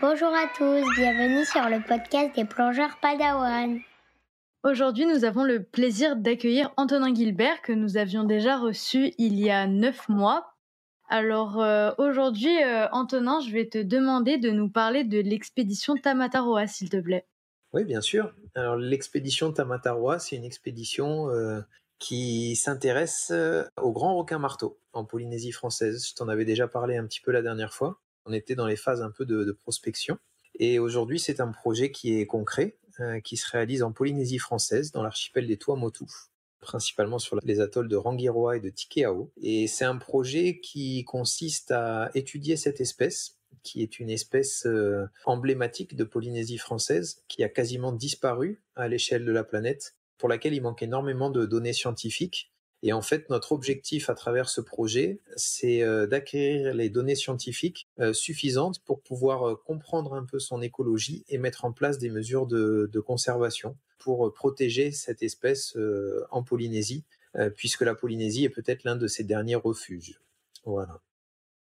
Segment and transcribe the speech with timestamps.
[0.00, 3.80] Bonjour à tous, bienvenue sur le podcast des plongeurs Padawan.
[4.62, 9.50] Aujourd'hui, nous avons le plaisir d'accueillir Antonin Gilbert que nous avions déjà reçu il y
[9.50, 10.54] a neuf mois.
[11.08, 16.66] Alors euh, aujourd'hui, euh, Antonin, je vais te demander de nous parler de l'expédition Tamataroa,
[16.66, 17.26] s'il te plaît.
[17.72, 18.32] Oui, bien sûr.
[18.54, 21.60] Alors l'expédition Tamataroa, c'est une expédition euh,
[21.98, 23.32] qui s'intéresse
[23.80, 26.06] au grand requin marteau en Polynésie française.
[26.08, 28.00] Je t'en avais déjà parlé un petit peu la dernière fois.
[28.24, 30.18] On était dans les phases un peu de, prospection.
[30.58, 32.78] Et aujourd'hui, c'est un projet qui est concret,
[33.24, 36.04] qui se réalise en Polynésie française, dans l'archipel des Tuamotu
[36.60, 39.30] principalement sur les atolls de Rangiroa et de Tikeao.
[39.40, 45.06] Et c'est un projet qui consiste à étudier cette espèce qui est une espèce euh,
[45.24, 50.54] emblématique de Polynésie française, qui a quasiment disparu à l'échelle de la planète, pour laquelle
[50.54, 52.50] il manque énormément de données scientifiques.
[52.82, 57.88] Et en fait, notre objectif à travers ce projet, c'est euh, d'acquérir les données scientifiques
[57.98, 62.46] euh, suffisantes pour pouvoir comprendre un peu son écologie et mettre en place des mesures
[62.46, 67.04] de, conservation pour euh, protéger cette espèce euh, en Polynésie,
[67.36, 70.20] euh, puisque la Polynésie est peut-être l'un de ses derniers refuges.
[70.64, 71.00] Voilà.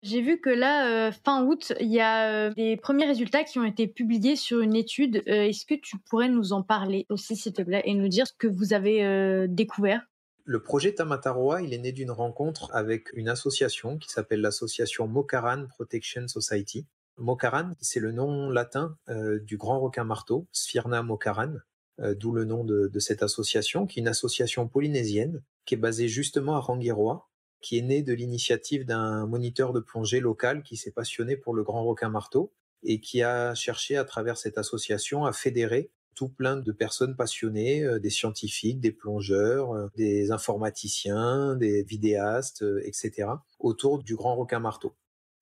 [0.02, 3.88] J'ai vu que là, fin août, il y a des premiers résultats qui ont été
[3.88, 5.22] publiés sur une étude.
[5.26, 8.32] Est-ce que tu pourrais nous en parler aussi, s'il te plaît, et nous dire ce
[8.38, 10.02] que vous avez découvert?
[10.44, 15.66] Le projet Tamataroa, il est né d'une rencontre avec une association qui s'appelle l'association Mokaran
[15.66, 16.86] Protection Society.
[17.16, 18.96] Mokaran, c'est le nom latin
[19.42, 21.56] du grand requin marteau, Sphyrna mokaran,
[22.00, 26.08] euh, d'où le nom de, cette association, qui est une association polynésienne, qui est basée
[26.08, 27.28] justement à Rangiroa,
[27.60, 31.62] qui est née de l'initiative d'un moniteur de plongée local qui s'est passionné pour le
[31.62, 36.56] grand requin marteau et qui a cherché à travers cette association à fédérer tout plein
[36.56, 43.28] de personnes passionnées, euh, des scientifiques, des plongeurs, euh, des informaticiens, des vidéastes, etc.,
[43.60, 44.94] autour du grand requin marteau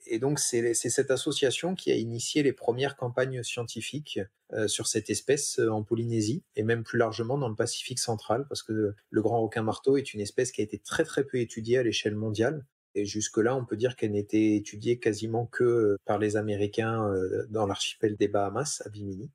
[0.06, 4.20] et donc c'est cette association qui a initié les premières campagnes scientifiques
[4.52, 8.46] euh, sur cette espèce euh, en Polynésie et même plus largement dans le Pacifique central
[8.48, 11.38] parce que le grand requin marteau est une espèce qui a été très très peu
[11.38, 12.64] étudiée à l'échelle mondiale
[12.94, 17.12] et jusque-là on peut dire qu'elle n'était étudiée quasiment que euh, par les Américains
[17.50, 19.30] dans l'archipel des Bahamas à Bimini.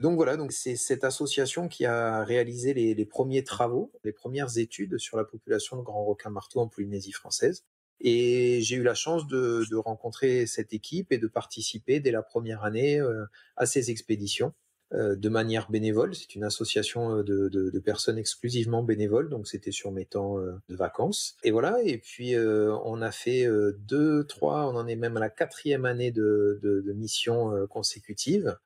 [0.00, 4.98] Donc voilà, donc c'est cette association qui a réalisé les, premiers travaux, les premières études
[4.98, 7.64] sur la population de grand requin marteau en Polynésie française.
[8.00, 12.22] Et j'ai eu la chance de, de, rencontrer cette équipe et de participer dès la
[12.22, 13.24] première année euh,
[13.56, 14.52] à ces expéditions
[14.92, 16.14] euh, de manière bénévole.
[16.14, 20.36] C'est une association euh, de, de, de, personnes exclusivement bénévoles, donc c'était sur mes temps
[20.36, 21.36] de vacances.
[21.42, 23.46] Et voilà, et puis on a fait
[23.78, 28.58] deux, trois, on en est même à la quatrième année de, de missions consécutives.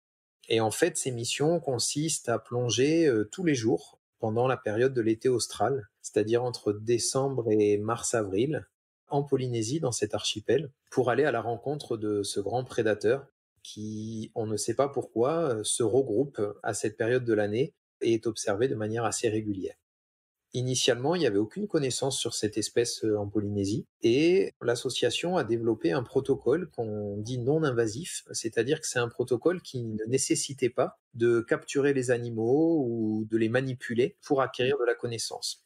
[0.49, 5.01] Et en fait, ces missions consistent à plonger tous les jours pendant la période de
[5.01, 8.67] l'été austral, c'est-à-dire entre décembre et mars-avril,
[9.11, 13.27] en Polynésie, dans cet archipel, pour aller à la rencontre de ce grand prédateur
[13.63, 18.15] qui, on ne sait pas pourquoi, euh, se regroupe à cette période de l'année et
[18.15, 19.75] est observé de manière assez régulière.
[20.53, 25.45] Initialement, il n'y avait aucune connaissance sur cette espèce euh, en Polynésie et l'association a
[25.45, 30.71] développé un protocole qu'on dit non invasif, c'est-à-dire que c'est un protocole qui ne nécessitait
[30.71, 35.65] pas de capturer les animaux ou de les manipuler pour acquérir de la connaissance.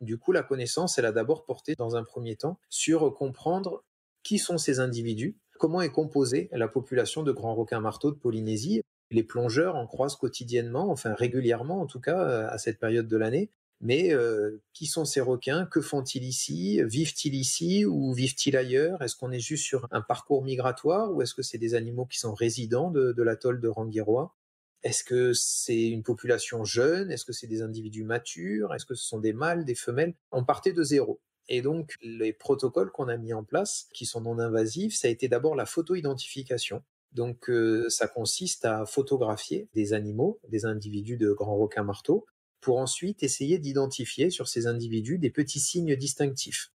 [0.00, 3.84] Du coup, la connaissance, elle a d'abord porté dans un premier temps sur comprendre
[4.22, 8.82] qui sont ces individus, comment est composée la population de grands requins marteaux de Polynésie.
[9.10, 13.50] Les plongeurs en croisent quotidiennement, enfin régulièrement en tout cas à cette période de l'année.
[13.82, 19.16] Mais euh, qui sont ces requins Que font-ils ici Vivent-ils ici ou vivent-ils ailleurs Est-ce
[19.16, 22.34] qu'on est juste sur un parcours migratoire ou est-ce que c'est des animaux qui sont
[22.34, 24.34] résidents de, de l'atoll de Rangiroa?
[24.82, 27.10] Est-ce que c'est une population jeune?
[27.10, 28.74] Est-ce que c'est des individus matures?
[28.74, 30.14] Est-ce que ce sont des mâles, des femelles?
[30.32, 31.20] On partait de zéro.
[31.48, 35.10] Et donc, les protocoles qu'on a mis en place, qui sont non invasifs, ça a
[35.10, 36.82] été d'abord la photo-identification.
[37.12, 42.24] Donc, euh, ça consiste à photographier des animaux, des individus de grands requins marteaux,
[42.60, 46.72] pour ensuite essayer d'identifier sur ces individus des petits signes distinctifs.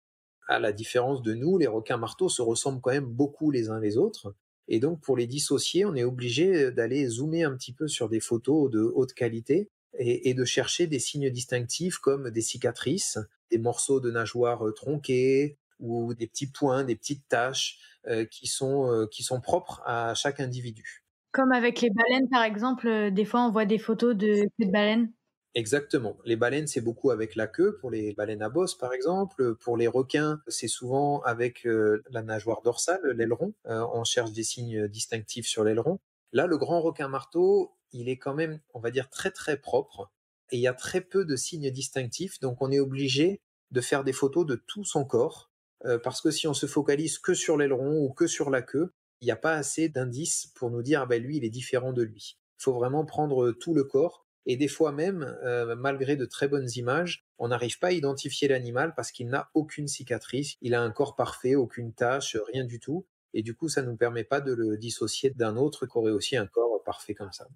[0.48, 3.80] À la différence de nous, les requins marteaux se ressemblent quand même beaucoup les uns
[3.80, 4.36] les autres,
[4.68, 8.20] et donc, pour les dissocier, on est obligé d'aller zoomer un petit peu sur des
[8.20, 13.18] photos de haute qualité et, de chercher des signes distinctifs comme des cicatrices,
[13.52, 17.78] des morceaux de nageoires euh, tronqués ou des petits points, des petites taches
[18.08, 21.04] euh, qui, sont, euh, qui sont propres à chaque individu.
[21.32, 25.12] Comme avec les baleines, par exemple, des fois on voit des photos de, de baleines.
[25.56, 26.18] Exactement.
[26.25, 29.56] Les baleines, c'est beaucoup avec la queue, pour les baleines à bosse par exemple.
[29.56, 33.54] Pour les requins, c'est souvent avec euh, la nageoire dorsale, l'aileron.
[33.68, 36.00] Euh, on cherche des signes distinctifs sur l'aileron.
[36.34, 40.12] Là, le grand requin marteau, il est quand même, on va dire, très très propre.
[40.52, 43.40] Et il y a très peu de signes distinctifs, donc on est obligé
[43.72, 45.50] de faire des photos de tout son corps
[45.86, 48.92] euh, parce que si on se focalise que sur l'aileron ou que sur la queue,
[49.22, 51.94] il n'y a pas assez d'indices pour nous dire, ah ben lui, il est différent
[51.94, 52.38] de lui.
[52.60, 54.25] Il faut vraiment prendre tout le corps.
[54.45, 58.47] Et des fois même, euh, malgré de très bonnes images, on n'arrive pas à identifier
[58.47, 62.80] l'animal parce qu'il n'a aucune cicatrice, il a un corps parfait, aucune tache, rien du
[62.80, 63.06] tout.
[63.33, 66.12] Et du coup, ça ne nous permet pas de le dissocier d'un autre qui aurait
[66.12, 67.47] aussi un corps parfait comme ça.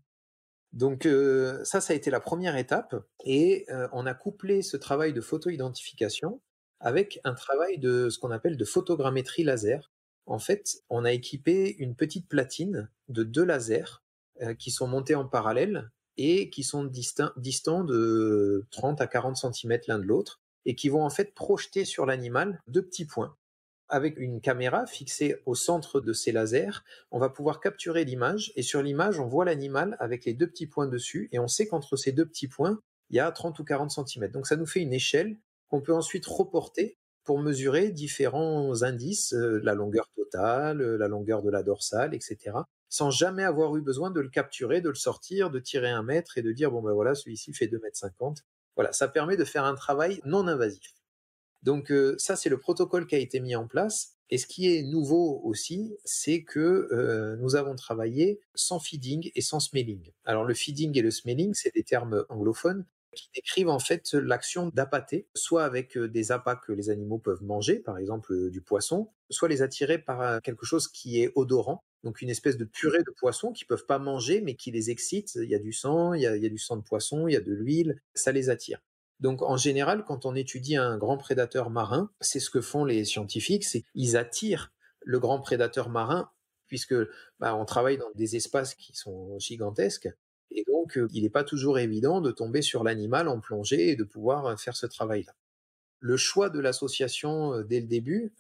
[0.74, 2.96] Donc euh, ça, ça a été la première étape.
[3.24, 6.42] Et euh, on a couplé ce travail de photo-identification
[6.80, 9.92] avec un travail de ce qu'on appelle de photogrammétrie laser.
[10.26, 14.02] En fait, on a équipé une petite platine de deux lasers
[14.58, 15.92] qui sont montés en parallèle
[16.22, 21.04] et qui sont distants de 30 à 40 cm l'un de l'autre et qui vont
[21.04, 23.38] en fait projeter sur l'animal deux petits points.
[23.88, 28.64] Avec une caméra fixée au centre de ces lasers, on va pouvoir capturer l'image et
[28.64, 31.96] sur l'image, on voit l'animal avec les deux petits points dessus et on sait qu'entre
[31.96, 34.30] ces deux petits points, il y a 30 ou 40 cm.
[34.30, 35.38] Donc ça nous fait une échelle
[35.70, 41.50] qu'on peut ensuite reporter pour mesurer différents indices, euh, la longueur totale, la longueur de
[41.50, 42.58] la dorsale, etc.,
[42.90, 46.38] sans jamais avoir eu besoin de le capturer, de le sortir, de tirer un mètre
[46.38, 48.44] et de dire, bon ben voilà, celui-ci fait 2 mètres 50.
[48.76, 50.94] Voilà, ça permet de faire un travail non invasif.
[51.64, 54.16] Donc euh, ça, c'est le protocole qui a été mis en place.
[54.32, 59.42] Et ce qui est nouveau aussi, c'est que euh, nous avons travaillé sans feeding et
[59.42, 60.12] sans smelling.
[60.24, 62.86] Alors le feeding et le smelling, c'est des termes anglophones
[63.16, 67.80] qui décrivent en fait l'action d'appâter, soit avec des appâts que les animaux peuvent manger,
[67.80, 72.30] par exemple du poisson, soit les attirer par quelque chose qui est odorant, donc une
[72.30, 75.36] espèce de purée de poisson qu'ils peuvent pas manger mais qui les excite.
[75.36, 77.28] Il y a du sang, il y a, il y a du sang de poisson,
[77.28, 78.80] il y a de l'huile, ça les attire.
[79.20, 83.04] Donc en général, quand on étudie un grand prédateur marin, c'est ce que font les
[83.04, 84.72] scientifiques, c'est qu'ils attirent
[85.02, 86.30] le grand prédateur marin
[86.68, 86.96] puisque
[87.40, 90.10] bah, on travaille dans des espaces qui sont gigantesques
[90.52, 93.96] et donc euh, il n'est pas toujours évident de tomber sur l'animal en plongée et
[93.96, 95.34] de pouvoir euh, faire ce travail-là.
[96.00, 98.34] Le choix de l'association euh, dès le début,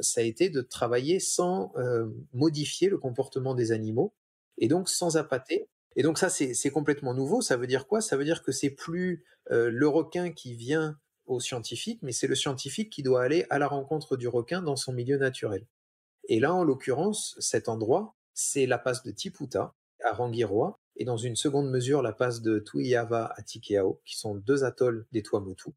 [0.00, 1.72] ça a été de travailler sans
[2.32, 4.12] modifier le comportement des animaux
[4.58, 7.40] et donc sans appâter et donc ça, c'est complètement nouveau.
[7.40, 8.00] Ça veut dire quoi?
[8.00, 10.96] Ça veut dire que c'est plus le requin qui vient
[11.26, 14.76] au scientifique, mais c'est le scientifique qui doit aller à la rencontre du requin dans
[14.76, 15.66] son milieu naturel.
[16.28, 21.16] Et là, en l'occurrence, cet endroit, c'est la passe de Tiputa à Rangiroa, et dans
[21.16, 25.70] une seconde mesure, la passe de Tuiava à Tikeao, qui sont deux atolls des Tuamotu.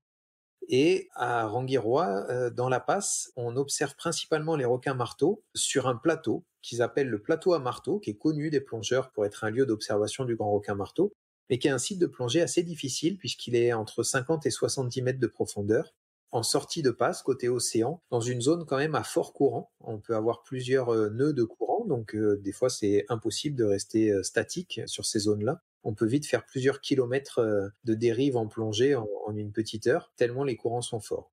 [0.67, 5.95] Et à Rangiroa, euh, dans la passe, on observe principalement les requins marteaux sur un
[5.95, 9.49] plateau qu'ils appellent le plateau à marteau, qui est connu des plongeurs pour être un
[9.49, 11.13] lieu d'observation du grand requin marteau,
[11.49, 15.01] mais qui est un site de plongée assez difficile puisqu'il est entre 50 et 70
[15.03, 15.93] mètres de profondeur,
[16.31, 19.71] en sortie de passe côté océan, dans une zone quand même à fort courant.
[19.79, 23.63] On peut avoir plusieurs euh, nœuds de courant, donc euh, des fois c'est impossible de
[23.63, 28.47] rester statique sur ces zones-là on peut vite faire plusieurs kilomètres euh, de dérive en
[28.47, 31.31] plongée en, une petite heure, tellement les courants sont forts.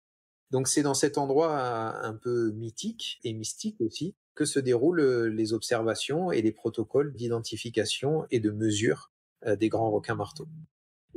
[0.51, 5.01] Donc c'est dans cet endroit euh, un peu mythique et mystique aussi que se déroulent
[5.01, 9.13] euh, les observations et les protocoles d'identification et de mesure
[9.59, 10.49] des grands requins marteaux.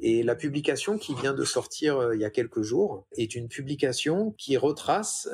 [0.01, 4.31] Et la publication qui vient de sortir il y a quelques jours est une publication
[4.31, 5.30] qui retrace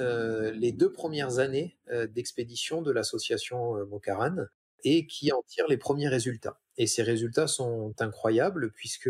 [0.54, 1.78] les deux premières années
[2.10, 4.36] d'expédition de l'association Mokaran
[4.84, 6.60] et qui en tire les premiers résultats.
[6.78, 9.10] Et ces résultats sont incroyables puisque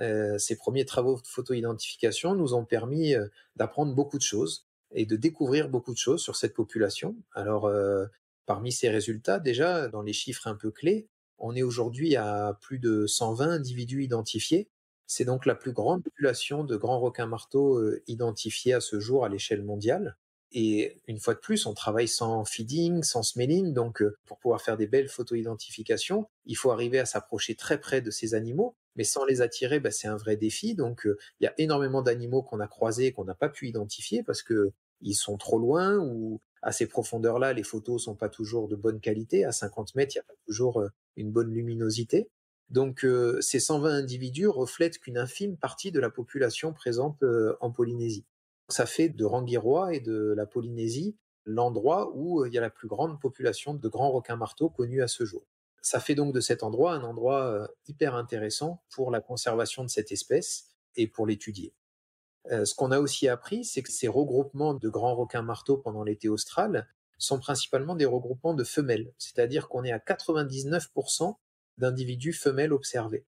[0.00, 3.26] euh, ces premiers travaux de photo-identification nous ont permis euh,
[3.56, 7.16] d'apprendre beaucoup de choses et de découvrir beaucoup de choses sur cette population.
[7.34, 8.06] Alors, euh,
[8.46, 11.08] parmi ces résultats, déjà, dans les chiffres un peu clés,
[11.38, 14.70] on est aujourd'hui à plus de 120 individus identifiés.
[15.08, 19.28] C'est donc la plus grande population de grands requins marteaux identifiés à ce jour à
[19.28, 20.16] l'échelle mondiale.
[20.52, 23.74] Et une fois de plus, on travaille sans feeding, sans smelling.
[23.74, 28.00] Donc, euh, pour pouvoir faire des belles photo-identifications, il faut arriver à s'approcher très près
[28.00, 28.74] de ces animaux.
[28.96, 30.74] Mais sans les attirer, bah, c'est un vrai défi.
[30.74, 33.68] Donc, euh, il y a énormément d'animaux qu'on a croisés et qu'on n'a pas pu
[33.68, 38.28] identifier parce que ils sont trop loin ou à ces profondeurs-là, les photos sont pas
[38.28, 39.44] toujours de bonne qualité.
[39.44, 42.30] À 50 mètres, il n'y a pas toujours euh, une bonne luminosité.
[42.70, 43.06] Donc,
[43.40, 47.24] ces 120 individus reflètent qu'une infime partie de la population présente
[47.60, 48.26] en Polynésie.
[48.68, 51.16] Ça fait de Rangiroa et de la Polynésie
[51.48, 55.02] l'endroit où euh, il y a la plus grande population de grands requins marteaux connus
[55.02, 55.42] à ce jour.
[55.80, 59.88] Ça fait donc de cet endroit un endroit euh, hyper intéressant pour la conservation de
[59.88, 61.72] cette espèce et pour l'étudier.
[62.50, 66.04] Euh, ce qu'on a aussi appris, c'est que ces regroupements de grands requins marteaux pendant
[66.04, 71.34] l'été austral sont principalement des regroupements de femelles, c'est-à-dire qu'on est à 99%
[71.78, 73.24] d'individus femelles observés.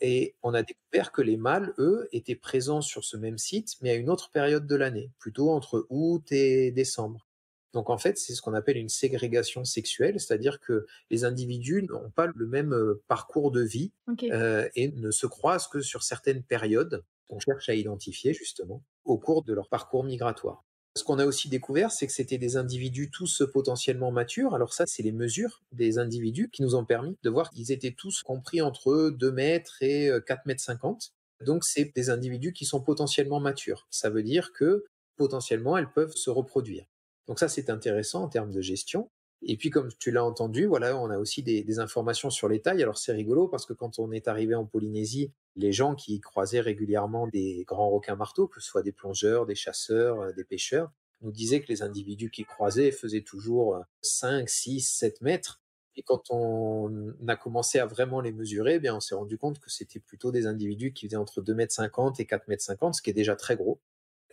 [0.00, 3.90] Et on a découvert que les mâles, eux, étaient présents sur ce même site, mais
[3.90, 7.26] à une autre période de l'année, plutôt entre août et décembre.
[7.72, 12.10] Donc en fait, c'est ce qu'on appelle une ségrégation sexuelle, c'est-à-dire que les individus n'ont
[12.10, 13.92] pas le même euh, parcours de vie
[14.24, 19.18] euh, et ne se croisent que sur certaines périodes qu'on cherche à identifier justement au
[19.18, 20.64] cours de leur parcours migratoire.
[20.96, 24.54] Ce qu'on a aussi découvert, c'est que c'était des individus tous potentiellement matures.
[24.54, 27.94] Alors ça, c'est les mesures des individus qui nous ont permis de voir qu'ils étaient
[27.96, 31.12] tous compris entre 2 mètres et 4 mètres 50.
[31.44, 33.86] Donc c'est des individus qui sont potentiellement matures.
[33.90, 34.86] Ça veut dire que
[35.16, 36.86] potentiellement elles peuvent se reproduire.
[37.28, 39.10] Donc ça c'est intéressant en termes de gestion.
[39.42, 42.82] Et puis comme tu l'as entendu, voilà, on a aussi des, informations sur les tailles.
[42.82, 46.60] Alors c'est rigolo parce que quand on est arrivé en Polynésie, les gens qui croisaient
[46.60, 50.90] régulièrement des grands requins marteaux, que ce soit des plongeurs, des chasseurs, euh, des pêcheurs,
[51.22, 55.60] nous disaient que les individus qui croisaient faisaient toujours 5, 6, 7 mètres.
[55.96, 59.58] Et quand on a commencé à vraiment les mesurer, eh bien, on s'est rendu compte
[59.60, 62.96] que c'était plutôt des individus qui faisaient entre 2 mètres 50 et 4 mètres 50,
[62.96, 63.80] ce qui est déjà très gros.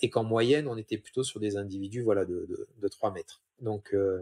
[0.01, 3.41] Et qu'en moyenne, on était plutôt sur des individus voilà, de, de, de 3 mètres.
[3.61, 4.21] Donc, euh,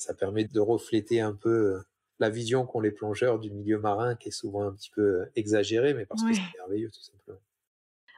[0.00, 1.82] ça permet de refléter un peu euh,
[2.18, 5.94] la vision qu'ont les plongeurs du milieu marin, qui est souvent un petit peu exagérée,
[5.94, 7.40] mais parce que c'est merveilleux, tout simplement.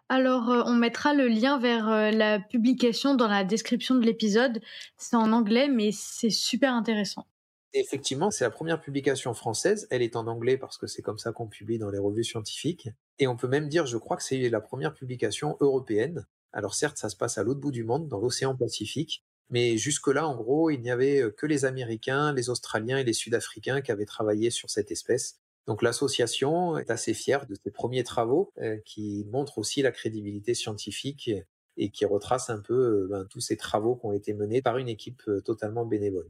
[0.09, 4.61] Alors, euh, on mettra le lien vers euh, la publication dans la description de l'épisode.
[4.99, 7.27] C'est en anglais, mais c'est super intéressant.
[7.73, 9.87] Effectivement, c'est la première publication française.
[9.91, 12.91] Elle est en anglais parce que c'est comme ça qu'on publie dans les revues scientifiques.
[13.19, 16.27] Et on peut même dire, je crois que c'est la première publication européenne.
[16.53, 20.27] Alors certes, ça se passe à l'autre bout du monde, dans l'océan Pacifique, mais jusque-là,
[20.27, 24.07] en gros, il n'y avait que les Américains, les Australiens et les Sud-Africains qui avaient
[24.07, 25.39] travaillé sur cette espèce.
[25.67, 30.55] Donc l'association est assez fière de ses premiers travaux euh, qui montrent aussi la crédibilité
[30.55, 31.31] scientifique
[31.77, 34.79] et qui retracent un peu euh, ben, tous ces travaux qui ont été menés par
[34.79, 36.29] une équipe euh, totalement bénévole.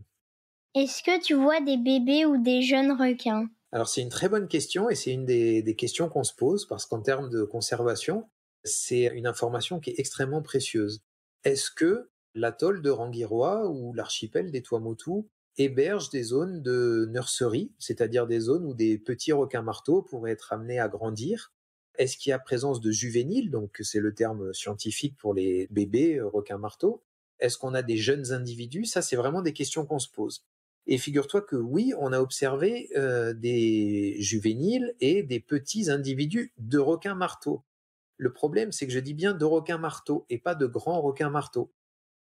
[0.75, 3.49] Est-ce que tu vois des bébés ou des jeunes requins?
[3.73, 6.67] Alors c'est une très bonne question et c'est une des, des questions qu'on se pose
[6.67, 8.29] parce qu'en termes de conservation,
[8.65, 11.01] c'est une information qui est extrêmement précieuse.
[11.45, 15.25] Est-ce que l'atoll de Rangiroa ou l'archipel des Tuamotu
[15.59, 20.53] héberge des zones de nurserie, c'est-à-dire des zones où des petits requins marteaux pourraient être
[20.53, 21.53] amenés à grandir.
[21.99, 26.17] Est-ce qu'il y a présence de juvéniles, donc c'est le terme scientifique pour les bébés
[26.17, 27.03] euh, requins marteaux?
[27.39, 28.87] Est-ce qu'on a des jeunes individus?
[28.87, 30.47] Ça, c'est vraiment des questions qu'on se pose.
[30.87, 36.79] Et figure-toi que oui, on a observé euh, des juvéniles et des petits individus de
[36.79, 37.63] requins marteaux.
[38.17, 41.31] Le problème, c'est que je dis bien de requins marteaux et pas de grands requins
[41.31, 41.73] marteaux.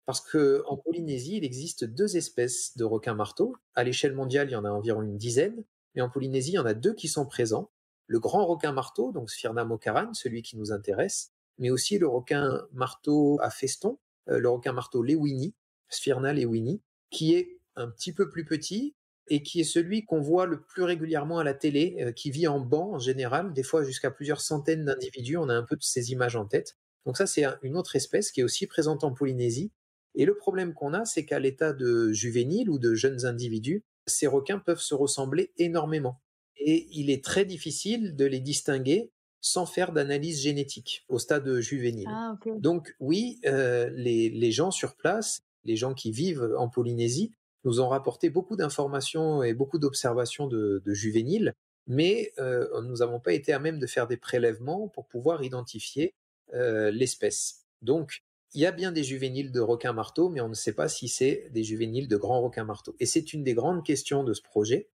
[0.09, 3.55] Parce qu'en Polynésie, il existe deux espèces de requins marteaux.
[3.75, 5.63] À l'échelle mondiale, il y en a environ une dizaine,
[5.93, 7.69] mais en Polynésie, il y en a deux qui sont présents.
[8.07, 12.65] Le grand requin marteau, donc Sphyrna mocaran, celui qui nous intéresse, mais aussi le requin
[12.73, 13.99] marteau à feston,
[14.29, 15.53] euh, le requin marteau lewini,
[15.89, 18.95] Sphyrna lewini, qui est un petit peu plus petit
[19.27, 22.47] et qui est celui qu'on voit le plus régulièrement à la télé, euh, qui vit
[22.47, 25.37] en banc en général, des fois jusqu'à plusieurs centaines d'individus.
[25.37, 26.77] On a un peu de ces images en tête.
[27.05, 29.71] Donc ça, c'est une autre espèce qui est aussi présente en Polynésie
[30.15, 34.27] et le problème qu'on a, c'est qu'à l'état de juvénile ou de jeunes individus, ces
[34.27, 36.19] requins peuvent se ressembler énormément.
[36.57, 39.11] Et il est très difficile de les distinguer
[39.41, 42.09] sans faire d'analyse génétique au stade juvénile.
[42.09, 47.31] Ah, Donc oui, euh, les, les, gens sur place, les gens qui vivent en Polynésie,
[47.63, 51.53] nous ont rapporté beaucoup d'informations et beaucoup d'observations de, de, juvéniles,
[51.87, 56.13] mais euh, nous n'avons pas été à même de faire des prélèvements pour pouvoir identifier
[56.53, 57.65] euh, l'espèce.
[57.81, 60.87] Donc il y a bien des juvéniles de requins marteaux, mais on ne sait pas
[60.87, 62.95] si c'est des juvéniles de grands requins marteaux.
[62.99, 64.89] Et c'est une des grandes questions de ce projet,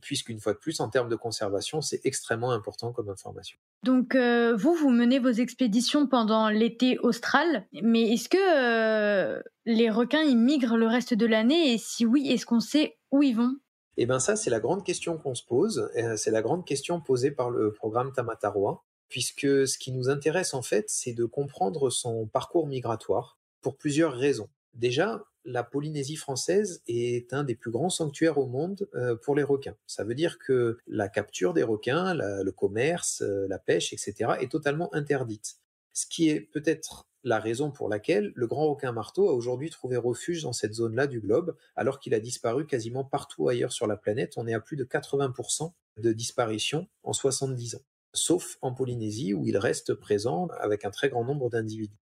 [0.00, 3.58] puisqu'une fois de plus, en termes de conservation, c'est extrêmement important comme information.
[3.84, 9.90] Donc, euh, vous, vous menez vos expéditions pendant l'été austral, mais est-ce que euh, les
[9.90, 11.74] requins, ils migrent le reste de l'année?
[11.74, 13.56] Et si oui, est-ce qu'on sait où ils vont?
[13.96, 15.90] Eh bien ça, c'est la grande question qu'on se pose.
[15.96, 20.54] Euh, c'est la grande question posée par le programme Tamatarwa puisque ce qui nous intéresse
[20.54, 24.48] en fait, c'est de comprendre son parcours migratoire pour plusieurs raisons.
[24.72, 29.42] Déjà, la Polynésie française est un des plus grands sanctuaires au monde euh, pour les
[29.42, 29.76] requins.
[29.86, 34.50] Ça veut dire que la capture des requins, le commerce, euh, la pêche, etc., est
[34.50, 35.56] totalement interdite.
[35.92, 39.98] Ce qui est peut-être la raison pour laquelle le grand requin marteau a aujourd'hui trouvé
[39.98, 43.98] refuge dans cette zone-là du globe, alors qu'il a disparu quasiment partout ailleurs sur la
[43.98, 44.38] planète.
[44.38, 47.82] On est à plus de 80% de disparition en 70 ans
[48.14, 51.98] sauf en Polynésie où il reste présent avec un très grand nombre d'individus.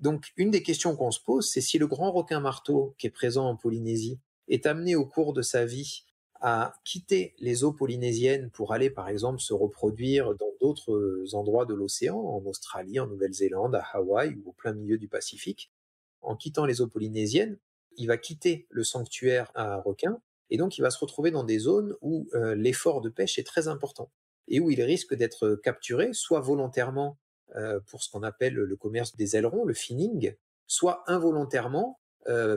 [0.00, 3.10] Donc une des questions qu'on se pose, c'est si le grand requin marteau qui est
[3.10, 6.04] présent en Polynésie est amené au cours de sa vie
[6.40, 11.72] à quitter les eaux polynésiennes pour aller par exemple se reproduire dans d'autres endroits de
[11.72, 15.70] l'océan, en Australie, en Nouvelle-Zélande, à Hawaï ou au plein milieu du Pacifique.
[16.20, 17.58] En quittant les eaux polynésiennes,
[17.96, 21.58] il va quitter le sanctuaire à requins et donc il va se retrouver dans des
[21.58, 24.10] zones où euh, l'effort de pêche est très important
[24.48, 27.18] et où il risque d'être capturé, soit volontairement
[27.86, 30.34] pour ce qu'on appelle le commerce des ailerons, le finning,
[30.66, 32.00] soit involontairement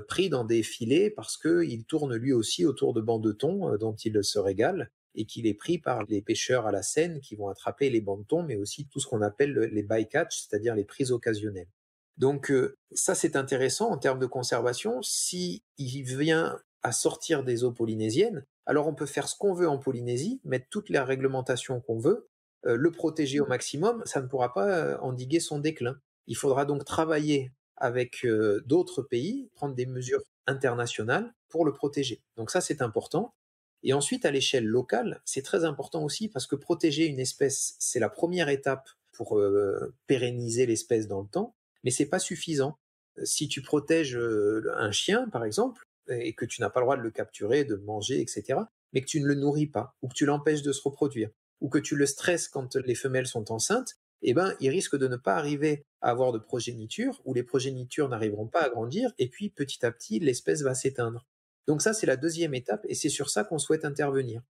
[0.08, 3.78] pris dans des filets parce qu'il tourne lui aussi autour de bancs de thon euh,
[3.78, 7.36] dont il se régale et qu'il est pris par les pêcheurs à la Seine qui
[7.36, 10.76] vont attraper les bancs de thon, mais aussi tout ce qu'on appelle les bycatch, c'est-à-dire
[10.76, 11.70] les prises occasionnelles.
[12.18, 12.54] Donc
[12.92, 15.02] ça, c'est intéressant en termes de conservation.
[15.02, 19.68] Si il vient à sortir des eaux polynésiennes, alors on peut faire ce qu'on veut
[19.68, 22.28] en Polynésie, mettre toutes les réglementations qu'on veut,
[22.64, 23.50] le protéger au mmh.
[23.50, 26.00] maximum, ça ne pourra pas endiguer son déclin.
[26.28, 28.28] Il faudra donc travailler avec
[28.66, 32.22] d'autres pays, prendre des mesures internationales pour le protéger.
[32.36, 33.34] Donc ça, c'est important.
[33.84, 38.00] Et ensuite, à l'échelle locale, c'est très important aussi parce que protéger une espèce, c'est
[38.00, 39.40] la première étape pour
[40.08, 41.56] pérenniser l'espèce dans le temps
[41.88, 42.78] mais c'est pas suffisant.
[43.24, 44.20] Si tu protèges
[44.76, 47.76] un chien, par exemple, et que tu n'as pas le droit de le capturer, de
[47.76, 48.60] le manger, etc.,
[48.94, 51.70] mais que tu ne le nourris pas, ou que tu l'empêches de se reproduire, ou
[51.70, 55.16] que tu le stresses quand les femelles sont enceintes, eh ben, il risque de ne
[55.16, 59.50] pas arriver à avoir de progéniture, ou les progénitures n'arriveront pas à grandir, et puis
[59.50, 61.26] petit à petit, l'espèce va s'éteindre.
[61.68, 64.42] Donc ça, c'est la deuxième étape, et c'est sur ça qu'on souhaite intervenir.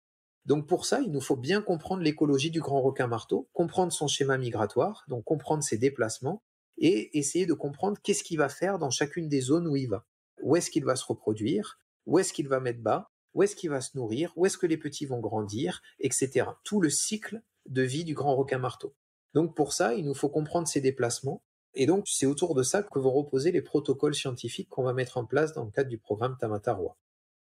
[0.45, 4.07] Donc pour ça, il nous faut bien comprendre l'écologie du grand requin marteau, comprendre son
[4.07, 6.41] schéma migratoire, donc comprendre ses déplacements,
[6.77, 10.05] et essayer de comprendre qu'est-ce qu'il va faire dans chacune des zones où il va.
[10.41, 11.79] Où est-ce qu'il va se reproduire?
[12.05, 13.11] Où est-ce qu'il va mettre bas?
[13.33, 14.33] Où est-ce qu'il va se nourrir?
[14.35, 15.81] Où est-ce que les petits vont grandir?
[15.99, 16.45] Etc.
[16.63, 18.95] Tout le cycle de vie du grand requin marteau.
[19.33, 21.43] Donc pour ça, il nous faut comprendre ses déplacements.
[21.73, 25.17] Et donc c'est autour de ça que vont reposer les protocoles scientifiques qu'on va mettre
[25.17, 26.97] en place dans le cadre du programme Tamataroa.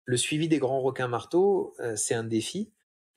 [0.04, 2.72] Le suivi des grands requins marteaux, euh, c'est un défi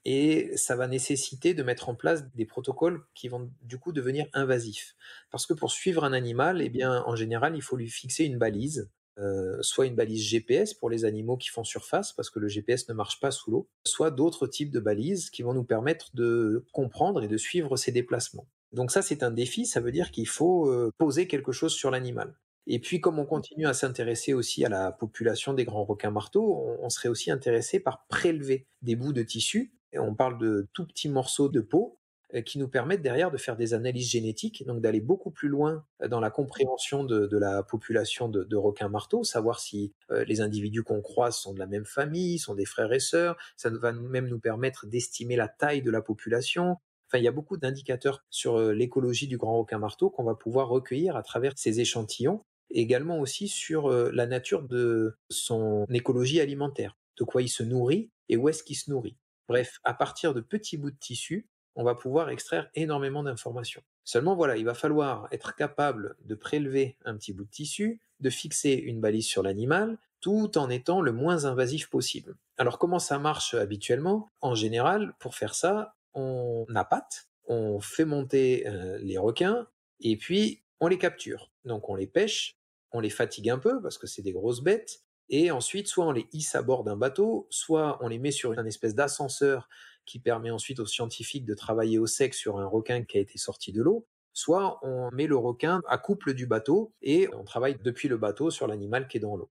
[0.05, 4.27] et ça va nécessiter de mettre en place des protocoles qui vont du coup devenir
[4.33, 4.95] invasifs.
[5.31, 8.37] Parce que pour suivre un animal, eh bien, en général, il faut lui fixer une
[8.37, 8.89] balise,
[9.19, 12.87] euh, soit une balise GPS pour les animaux qui font surface, parce que le GPS
[12.89, 16.65] ne marche pas sous l'eau, soit d'autres types de balises qui vont nous permettre de
[16.71, 18.47] comprendre et de suivre ses déplacements.
[18.71, 21.91] Donc ça, c'est un défi, ça veut dire qu'il faut euh, poser quelque chose sur
[21.91, 22.35] l'animal.
[22.65, 26.77] Et puis, comme on continue à s'intéresser aussi à la population des grands requins marteaux,
[26.79, 31.09] on serait aussi intéressé par prélever des bouts de tissu on parle de tout petits
[31.09, 31.99] morceaux de peau
[32.41, 36.07] qui nous permettent derrière de faire des analyses génétiques, donc d'aller beaucoup plus loin euh,
[36.07, 41.01] dans la compréhension de, la population de, requins marteaux, savoir si euh, les individus qu'on
[41.01, 43.37] croise sont de la même famille, sont des frères et sœurs.
[43.55, 46.77] Ça va même nous permettre d'estimer la taille de la population.
[47.07, 50.69] Enfin, il y a beaucoup d'indicateurs sur l'écologie du grand requin marteau qu'on va pouvoir
[50.69, 52.41] recueillir à travers ces échantillons,
[52.71, 58.37] également aussi sur la nature de son écologie alimentaire, de quoi il se nourrit et
[58.37, 59.15] où est-ce qu'il se nourrit.
[59.47, 63.83] Bref, à partir de petits bouts de tissu, on va pouvoir extraire énormément d'informations.
[64.03, 68.29] Seulement voilà, il va falloir être capable de prélever un petit bout de tissu, de
[68.29, 72.35] fixer une balise sur l'animal, tout en étant le moins invasif possible.
[72.57, 74.29] Alors comment ça marche habituellement?
[74.41, 79.67] En général, pour faire ça, on appâte, on fait monter euh, les requins,
[79.99, 81.51] et puis on les capture.
[81.65, 82.57] Donc on les pêche,
[82.91, 86.11] on les fatigue un peu parce que c'est des grosses bêtes, et ensuite, soit on
[86.11, 89.69] les hisse à bord d'un bateau, soit on les met sur une espèce d'ascenseur
[90.05, 93.37] qui permet ensuite aux scientifiques de travailler au sec sur un requin qui a été
[93.37, 97.77] sorti de l'eau, soit on met le requin à couple du bateau et on travaille
[97.83, 99.49] depuis le bateau sur l'animal qui est dans l'eau.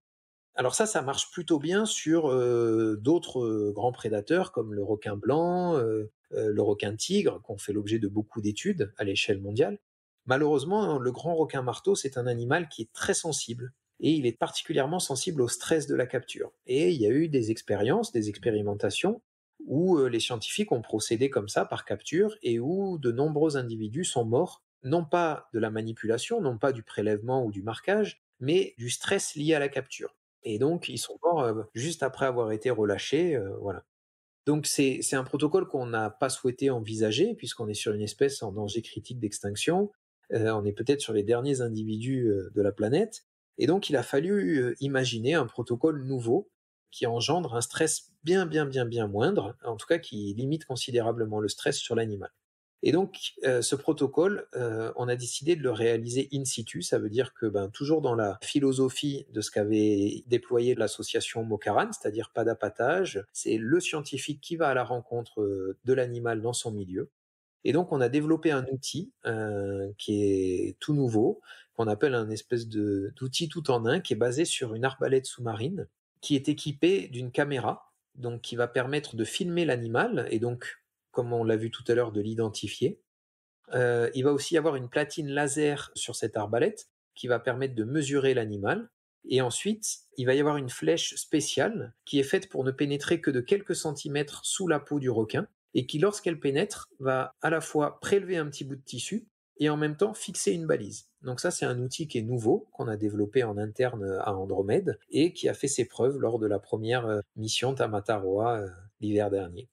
[0.54, 5.16] Alors ça, ça marche plutôt bien sur euh, d'autres euh, grands prédateurs comme le requin
[5.16, 9.78] blanc, euh, le requin tigre, qui ont fait l'objet de beaucoup d'études à l'échelle mondiale.
[10.26, 14.36] Malheureusement, le grand requin marteau, c'est un animal qui est très sensible et il est
[14.36, 16.52] particulièrement sensible au stress de la capture.
[16.66, 19.22] Et il y a eu des expériences, des expérimentations
[19.66, 24.24] où les scientifiques ont procédé comme ça par capture et où de nombreux individus sont
[24.24, 28.90] morts, non pas de la manipulation, non pas du prélèvement ou du marquage, mais du
[28.90, 30.16] stress lié à la capture.
[30.42, 33.40] Et donc, ils sont morts juste après avoir été relâchés.
[33.60, 33.84] Voilà.
[34.46, 38.50] Donc, c'est un protocole qu'on n'a pas souhaité envisager, puisqu'on est sur une espèce en
[38.50, 39.92] danger critique d'extinction.
[40.30, 43.24] on est peut-être sur les derniers individus de la planète.
[43.58, 46.50] Et donc, il a fallu imaginer un protocole nouveau
[46.92, 51.40] qui engendre un stress bien, bien, bien, bien moindre, en tout cas qui limite considérablement
[51.40, 52.30] le stress sur l'animal.
[52.84, 54.48] Et donc, ce protocole,
[54.96, 56.82] on a décidé de le réaliser in situ.
[56.82, 61.90] Ça veut dire que, ben, toujours dans la philosophie de ce qu'avait déployé l'association Mokaran,
[61.92, 66.72] c'est-à-dire pas d'appâtage, c'est le scientifique qui va à la rencontre de l'animal dans son
[66.72, 67.10] milieu.
[67.62, 69.12] Et donc, on a développé un outil
[69.96, 71.40] qui est tout nouveau,
[71.76, 75.86] qu'on appelle un espèce d'outil tout en un qui est basé sur une arbalète sous-marine
[76.22, 81.32] qui est équipée d'une caméra, donc qui va permettre de filmer l'animal et donc, comme
[81.34, 83.02] on l'a vu tout à l'heure, de l'identifier.
[83.74, 87.74] Euh, il va aussi y avoir une platine laser sur cette arbalète qui va permettre
[87.74, 88.88] de mesurer l'animal.
[89.28, 93.20] Et ensuite, il va y avoir une flèche spéciale qui est faite pour ne pénétrer
[93.20, 97.50] que de quelques centimètres sous la peau du requin et qui, lorsqu'elle pénètre, va à
[97.50, 101.11] la fois prélever un petit bout de tissu et en même temps fixer une balise.
[101.22, 104.98] Donc ça, c'est un outil qui est nouveau, qu'on a développé en interne à Andromède
[105.10, 108.68] et qui a fait ses preuves lors de la première euh, mission Tamataroa euh,
[109.00, 109.68] l'hiver dernier.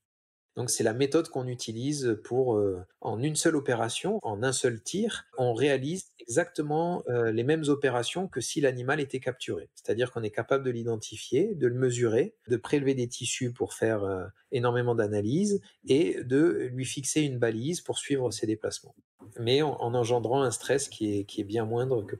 [0.55, 4.81] Donc c'est la méthode qu'on utilise pour, euh, en une seule opération, en un seul
[4.81, 9.71] tir, on réalise exactement les mêmes opérations que si l'animal était capturé.
[9.73, 14.29] C'est-à-dire qu'on est capable de l'identifier, de le mesurer, de prélever des tissus pour faire
[14.51, 18.93] énormément d'analyses et de lui fixer une balise pour suivre ses déplacements.
[19.39, 22.15] Mais en, engendrant un stress qui est, qui est bien moindre que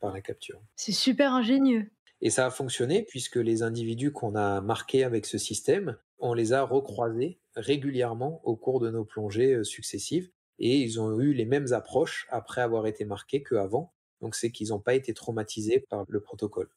[0.00, 0.60] par la capture.
[0.76, 1.90] C'est super ingénieux.
[2.22, 6.52] Et ça a fonctionné puisque les individus qu'on a marqués avec ce système, on les
[6.52, 11.46] a recroisés régulièrement au cours de nos plongées euh, successives et ils ont eu les
[11.46, 13.94] mêmes approches après avoir été marqués qu'avant.
[14.20, 16.68] Donc c'est qu'ils n'ont pas été traumatisés par le protocole.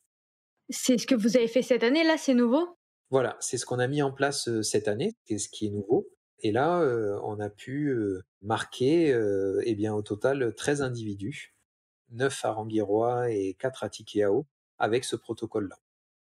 [0.70, 2.78] C'est ce que vous avez fait cette année, là, c'est nouveau?
[3.10, 5.72] Voilà, c'est ce qu'on a mis en place euh, cette année, c'est ce qui est
[5.72, 6.08] nouveau.
[6.44, 6.82] Et là,
[7.24, 7.98] on a pu
[8.42, 9.18] marquer,
[9.64, 11.56] eh bien, au total, 13 individus,
[12.12, 14.46] 9 à Rangiroa et 4 à Tikiao,
[14.78, 15.78] avec ce protocole-là.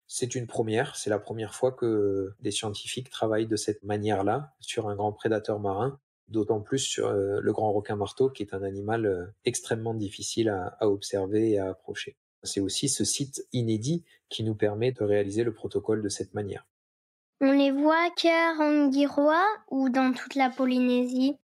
[0.06, 4.88] C'est une première, c'est la première fois que des scientifiques travaillent de cette manière-là sur
[4.88, 9.34] un grand prédateur marin, d'autant plus sur le grand requin marteau qui est un animal
[9.44, 12.16] extrêmement difficile à, observer et à approcher.
[12.42, 16.66] C'est aussi ce site inédit qui nous permet de réaliser le protocole de cette manière.
[17.44, 21.36] On les voit qu'à Rangiroa ou dans toute la Polynésie?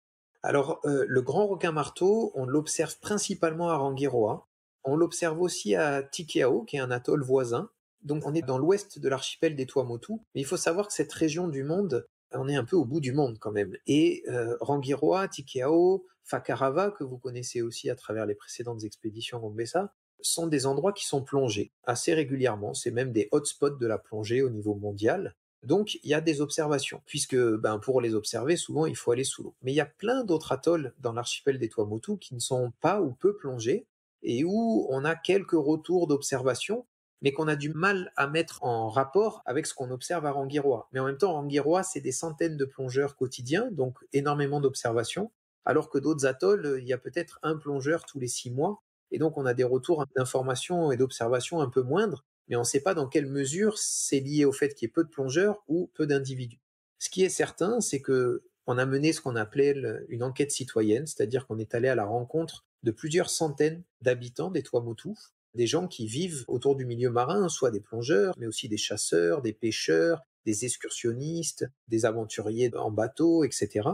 [0.44, 4.46] Alors, euh, le grand requin marteau, on l'observe principalement à Rangiroa.
[4.84, 7.68] On l'observe aussi à Tikiao, qui est un atoll voisin.
[8.02, 11.12] Donc on est dans l'ouest de l'archipel des Tuamotu, mais il faut savoir que cette
[11.12, 13.76] région du monde, on est un peu au bout du monde quand même.
[13.88, 19.92] Et euh, Rangiroa, Tikiao, Fakarava, que vous connaissez aussi à travers les précédentes expéditions Gombessa,
[20.20, 22.72] sont des endroits qui sont plongés assez régulièrement.
[22.72, 25.34] C'est même des hotspots de la plongée au niveau mondial.
[25.62, 29.24] Donc il y a des observations, puisque ben, pour les observer, souvent il faut aller
[29.24, 29.54] sous l'eau.
[29.62, 33.00] Mais il y a plein d'autres atolls dans l'archipel des Tuamotu qui ne sont pas
[33.00, 33.86] ou peu plongés,
[34.22, 36.86] et où on a quelques retours d'observation,
[37.22, 40.88] mais qu'on a du mal à mettre en rapport avec ce qu'on observe à Rangiroa.
[40.92, 45.32] Mais en même temps, Rangiroa, c'est des centaines de plongeurs quotidiens, donc énormément d'observations,
[45.64, 49.18] alors que d'autres atolls, il y a peut-être un plongeur tous les six mois, et
[49.18, 52.80] donc on a des retours d'informations et d'observations un peu moindres, mais on ne sait
[52.80, 55.90] pas dans quelle mesure c'est lié au fait qu'il y ait peu de plongeurs ou
[55.94, 56.60] peu d'individus.
[56.98, 59.74] Ce qui est certain, c'est que on a mené ce qu'on appelait
[60.08, 64.62] une enquête citoyenne, c'est-à-dire qu'on est allé à la rencontre de plusieurs centaines d'habitants des
[64.62, 65.14] Tuamotu,
[65.54, 69.40] des gens qui vivent autour du milieu marin, soit des plongeurs, mais aussi des chasseurs,
[69.40, 73.88] des pêcheurs, des excursionnistes, des aventuriers en bateau, etc.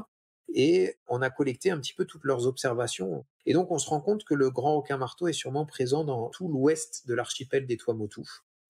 [0.54, 3.26] Et on a collecté un petit peu toutes leurs observations.
[3.44, 6.30] Et donc on se rend compte que le grand requin marteau est sûrement présent dans
[6.30, 8.22] tout l'ouest de l'archipel des Tuamotu.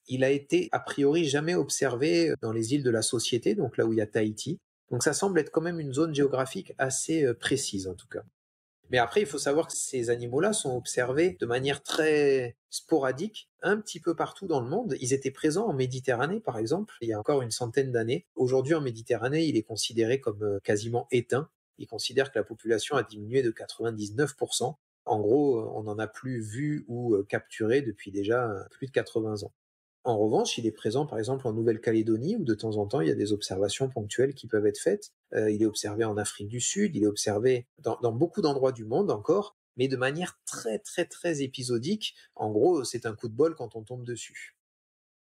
[0.09, 3.87] Il a été a priori jamais observé dans les îles de la Société, donc là
[3.87, 4.59] où il y a Tahiti.
[4.91, 8.23] Donc ça semble être quand même une zone géographique assez euh, précise en tout cas.
[8.91, 13.79] Mais après, il faut savoir que ces animaux-là sont observés de manière très sporadique, un
[13.79, 14.97] petit peu partout dans le monde.
[15.01, 18.27] Ils étaient présents en Méditerranée, par exemple, il y a encore une centaine d'années.
[18.35, 21.49] Aujourd'hui, en Méditerranée, il est considéré comme euh, quasiment éteint.
[21.79, 24.77] Ils considèrent que la population a diminué de 99%.
[25.07, 29.43] En gros, on n'en a plus vu ou euh, capturé depuis déjà plus de 80
[29.43, 29.53] ans.
[30.05, 33.09] En revanche, il est présent par exemple en Nouvelle-Calédonie où de temps en temps il
[33.09, 35.13] y a des observations ponctuelles qui peuvent être faites.
[35.33, 38.85] Euh, il est observé en Afrique du Sud, il est observé dans, beaucoup d'endroits du
[38.85, 42.15] monde encore, mais de manière très très très épisodique.
[42.35, 44.59] En gros, c'est un coup de bol quand on tombe dessus.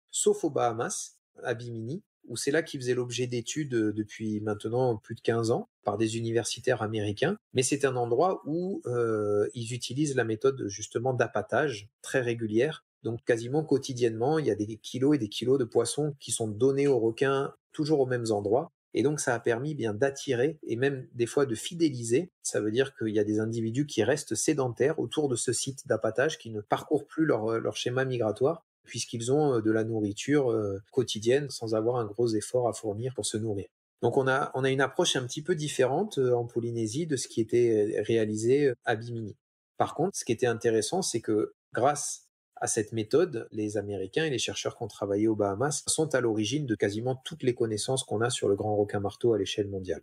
[0.09, 4.97] Sauf aux Bahamas, à Bimini, où c'est là qu'il faisait l'objet d'études euh, depuis maintenant
[4.97, 9.73] plus de 15 ans par des universitaires américains, mais c'est un endroit où euh, ils
[9.73, 15.15] utilisent la méthode justement d'appâtage très régulière donc quasiment quotidiennement, il y a des kilos
[15.15, 18.71] et des kilos de poissons qui sont donnés aux requins toujours aux mêmes endroits.
[18.95, 22.31] Et donc ça a permis bien d'attirer et même des fois de fidéliser.
[22.43, 25.87] Ça veut dire qu'il y a des individus qui restent sédentaires autour de ce site
[25.87, 30.51] d'appâtage, qui ne parcourent plus leur, leur schéma migratoire puisqu'ils ont euh, de la nourriture
[30.51, 33.67] euh, quotidienne sans avoir un gros effort à fournir pour se nourrir.
[34.01, 38.03] Donc on a, une approche un petit peu différente en Polynésie de ce qui était
[38.05, 39.37] réalisé à Bimini.
[39.77, 44.29] Par contre, ce qui était intéressant, c'est que grâce à cette méthode, les Américains et
[44.29, 48.03] les chercheurs qui ont travaillé aux Bahamas sont à l'origine de quasiment toutes les connaissances
[48.03, 50.01] qu'on a sur le grand requin marteau à l'échelle mondiale.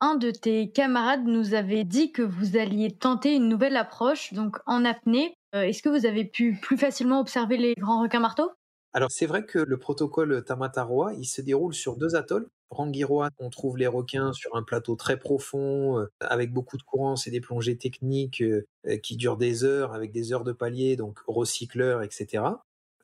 [0.00, 4.58] Un de tes camarades nous avait dit que vous alliez tenter une nouvelle approche, donc
[4.66, 5.34] en apnée.
[5.54, 8.50] Euh, est-ce que vous avez pu plus facilement observer les grands requins marteaux?
[8.92, 12.48] Alors c'est vrai que le protocole Tamataroa, il se déroule sur deux atolls.
[12.70, 17.14] Rangiroa, on trouve les requins sur un plateau très profond, euh, avec beaucoup de courants,
[17.14, 18.66] c'est des plongées techniques euh,
[19.02, 22.44] qui durent des heures, avec des heures de palier, donc recycleurs, etc.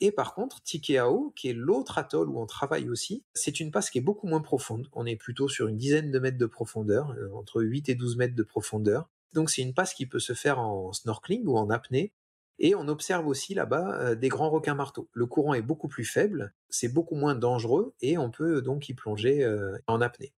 [0.01, 3.91] Et par contre, Tikeao, qui est l'autre atoll où on travaille aussi, c'est une passe
[3.91, 4.89] qui est beaucoup moins profonde.
[4.93, 8.35] On est plutôt sur une dizaine de mètres de profondeur, entre 8 et 12 mètres
[8.35, 9.09] de profondeur.
[9.35, 12.13] Donc c'est une passe qui peut se faire en snorkeling ou en apnée,
[12.61, 15.09] et on observe aussi là-bas des grands requins marteaux.
[15.13, 18.95] Le courant est beaucoup plus faible, c'est beaucoup moins dangereux et on peut donc y
[18.95, 19.45] plonger
[19.87, 20.33] en apnée.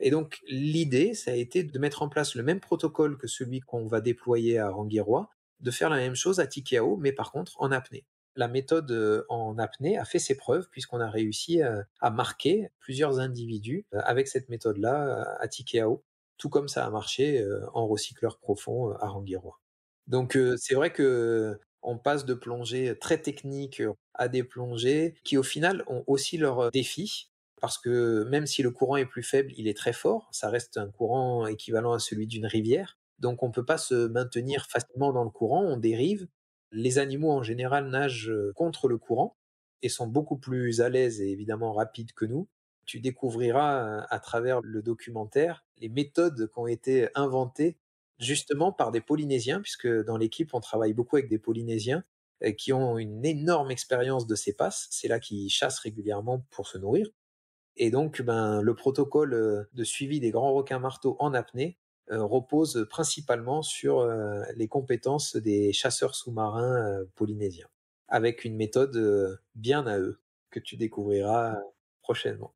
[0.00, 3.60] Et donc l'idée, ça a été de mettre en place le même protocole que celui
[3.60, 7.54] qu'on va déployer à Rangirois, de faire la même chose à Tikeo, mais par contre
[7.58, 8.04] en apnée.
[8.36, 11.60] La méthode en apnée a fait ses preuves puisqu'on a réussi
[12.00, 16.04] à marquer plusieurs individus avec cette méthode-là à Tikeo,
[16.36, 19.60] tout comme ça a marché en recycleur profond à Rangirois.
[20.06, 23.82] Donc c'est vrai que on passe de plongées très techniques
[24.14, 28.70] à des plongées qui au final ont aussi leurs défis parce que même si le
[28.70, 32.26] courant est plus faible, il est très fort, ça reste un courant équivalent à celui
[32.26, 36.28] d'une rivière, donc on ne peut pas se maintenir facilement dans le courant, on dérive.
[36.70, 39.36] Les animaux en général nagent contre le courant
[39.82, 42.48] et sont beaucoup plus à l'aise et évidemment rapides que nous.
[42.84, 47.76] Tu découvriras à travers le documentaire les méthodes qui ont été inventées
[48.18, 52.04] justement par des Polynésiens, puisque dans l'équipe on travaille beaucoup avec des Polynésiens
[52.56, 54.86] qui ont une énorme expérience de ces passes.
[54.90, 57.08] C'est là qu'ils chassent régulièrement pour se nourrir.
[57.76, 61.78] Et donc, ben, le protocole euh, de suivi des grands requins marteaux en apnée
[62.10, 67.68] euh, repose principalement sur euh, les compétences des chasseurs sous-marins polynésiens,
[68.08, 71.56] avec une méthode bien à eux que tu découvriras
[72.02, 72.52] prochainement.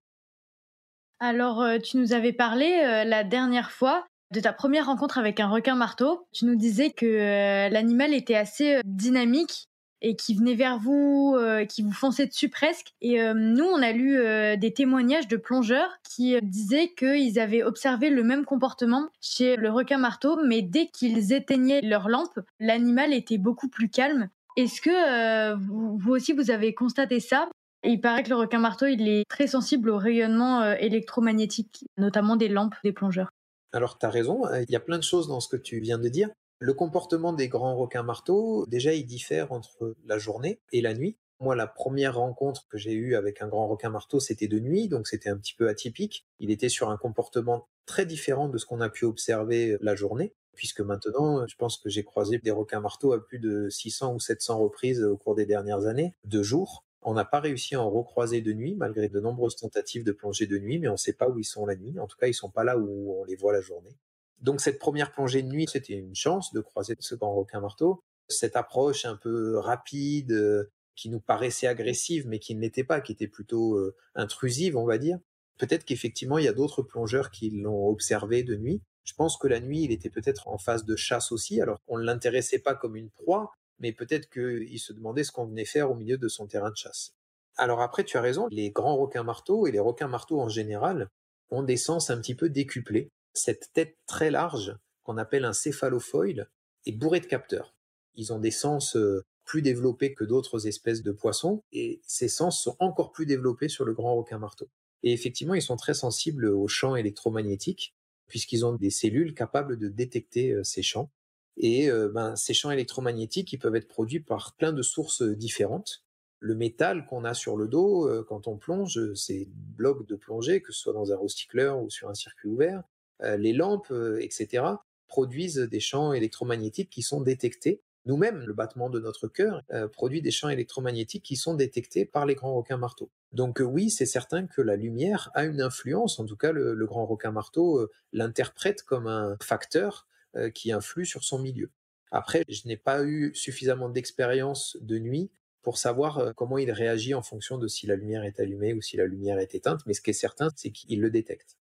[1.20, 5.75] Alors, tu nous avais parlé la dernière fois de ta première rencontre avec un requin
[5.75, 6.27] marteau.
[6.33, 9.68] Tu nous disais que l'animal était assez dynamique
[10.03, 12.92] et qui venaient vers vous, euh, qui vous fonçaient dessus presque.
[13.01, 17.62] Et euh, nous, on a lu euh, des témoignages de plongeurs qui disaient qu'ils avaient
[17.62, 23.14] observé le même comportement chez le requin marteau, mais dès qu'ils éteignaient leur lampe, l'animal
[23.14, 24.29] était beaucoup plus calme.
[24.57, 27.49] Est-ce que vous, aussi, vous avez constaté ça?
[27.85, 32.49] Il paraît que le requin marteau, il est très sensible au rayonnement électromagnétique, notamment des
[32.49, 33.31] lampes des plongeurs.
[33.73, 35.99] Alors, tu as raison, il y a plein de choses dans ce que tu viens
[35.99, 36.29] de dire.
[36.59, 41.17] Le comportement des grands requins marteaux, déjà, il diffère entre la journée et la nuit.
[41.41, 44.89] Moi, la première rencontre que j'ai eue avec un grand requin marteau, c'était de nuit,
[44.89, 46.25] donc c'était un petit peu atypique.
[46.39, 50.35] Il était sur un comportement très différent de ce qu'on a pu observer la journée,
[50.55, 54.21] puisque maintenant, je pense que j'ai croisé des requins marteaux à plus de 600 ou
[54.21, 56.85] 700 reprises au cours des dernières années, de jour.
[57.03, 60.47] On n'a pas réussi à en recroiser de nuit, malgré de nombreuses tentatives de plongée
[60.47, 61.99] de nuit, mais on ne sait pas où ils sont la nuit.
[61.99, 63.97] En tout cas, ils sont pas là où on les voit la journée.
[64.41, 68.03] Donc cette première plongée de nuit, c'était une chance de croiser ce grand requin marteau.
[68.29, 73.01] Cette approche un peu rapide, euh, qui nous paraissait agressive, mais qui ne l'était pas,
[73.01, 75.19] qui était plutôt euh, intrusive, on va dire.
[75.59, 78.83] Peut-être qu'effectivement, il y a d'autres plongeurs qui l'ont observé de nuit.
[79.05, 81.99] Je pense que la nuit, il était peut-être en phase de chasse aussi, alors qu'on
[81.99, 85.90] ne l'intéressait pas comme une proie, mais peut-être qu'il se demandait ce qu'on venait faire
[85.90, 87.14] au milieu de son terrain de chasse.
[87.57, 91.09] Alors après, tu as raison, les grands requins marteaux et les requins marteaux en général
[91.51, 96.49] ont des sens un petit peu décuplés cette tête très large, qu'on appelle un céphalofoil,
[96.87, 97.75] est bourrée de capteurs.
[98.14, 102.62] Ils ont des sens euh, plus développés que d'autres espèces de poissons, et ces sens
[102.62, 104.68] sont encore plus développés sur le grand requin marteau.
[105.03, 107.95] Et effectivement, ils sont très sensibles aux champs électromagnétiques,
[108.29, 111.11] puisqu'ils ont des cellules capables de détecter euh, ces champs.
[111.57, 116.03] Et ben, ces champs électromagnétiques, ils peuvent être produits par plein de sources différentes
[116.43, 120.73] le métal qu'on a sur le dos quand on plonge, ces blocs de plongée, que
[120.73, 122.83] ce soit dans un recycleur ou sur un circuit ouvert,
[123.21, 124.65] les lampes, etc.,
[125.07, 127.81] produisent des champs électromagnétiques qui sont détectés.
[128.07, 129.62] Nous-mêmes, le battement de notre cœur
[129.93, 133.11] produit des champs électromagnétiques qui sont détectés par les grands requins marteaux.
[133.31, 137.07] Donc oui, c'est certain que la lumière a une influence, en tout cas le, grand
[137.07, 140.09] requin marteau l'interprète comme un facteur
[140.55, 141.71] qui influe sur son milieu.
[142.11, 145.31] Après, je n'ai pas eu suffisamment d'expérience de nuit
[145.62, 148.97] pour savoir comment il réagit en fonction de si la lumière est allumée ou si
[148.97, 151.57] la lumière est éteinte, mais ce qui est certain, c'est qu'il le détecte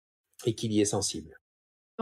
[0.47, 1.41] et qu'il y est sensible.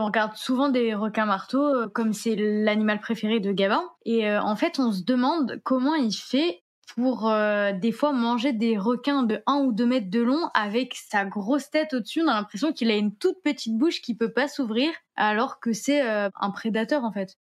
[0.01, 3.83] On regarde souvent des requins marteaux euh, comme c'est l'animal préféré de Gabin.
[4.05, 6.63] Et euh, en fait, on se demande comment il fait
[6.95, 10.95] pour euh, des fois manger des requins de 1 ou 2 mètres de long avec
[10.95, 12.21] sa grosse tête au-dessus.
[12.21, 15.73] On a l'impression qu'il a une toute petite bouche qui peut pas s'ouvrir alors que
[15.73, 17.37] c'est un prédateur en fait.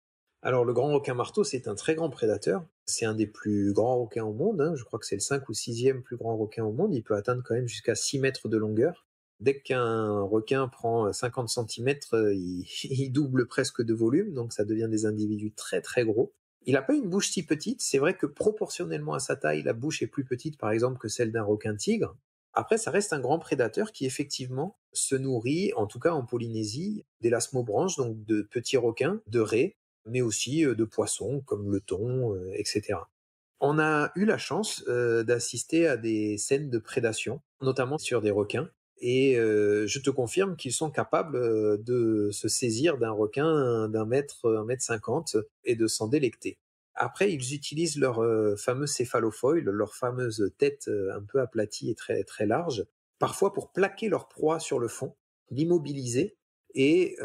[0.45, 2.67] Alors le grand requin marteau, c'est un très grand prédateur.
[2.85, 4.61] C'est un des plus grands requins au monde.
[4.61, 4.75] Hein.
[4.77, 6.95] Je crois que c'est le 5 ou 6e plus grand requin au monde.
[6.95, 9.07] Il peut atteindre quand même jusqu'à 6 mètres de longueur.
[9.41, 14.89] Dès qu'un requin prend 50 cm, euh, il, double presque de volume, donc ça devient
[14.91, 16.35] des individus très très gros.
[16.67, 19.75] Il n'a pas une bouche si petite, c'est vrai que proportionnellement à sa taille, la
[19.75, 22.17] bouche est plus petite par exemple que celle d'un requin tigre.
[22.55, 27.05] Après, ça reste un grand prédateur qui effectivement se nourrit, en tout cas en Polynésie,
[27.21, 32.35] d'élasmobranches, donc de petits requins, de raies, mais aussi euh, de poissons comme le thon,
[32.35, 33.01] euh, etc.
[33.61, 38.69] On a eu la chance d'assister à des scènes de prédation, notamment sur des requins,
[39.07, 44.65] et je te confirme qu'ils sont capables de se saisir d'un requin d'un mètre, un
[44.65, 46.59] mètre cinquante et de s'en délecter.
[46.95, 48.23] Après, ils utilisent leur
[48.59, 52.87] fameux céphalofoil, leur fameuse tête un peu aplatie et très, très large,
[53.19, 55.15] parfois pour plaquer leur proie sur le fond.
[55.51, 56.37] l'immobiliser
[56.75, 57.17] et